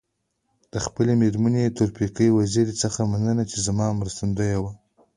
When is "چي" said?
3.51-3.57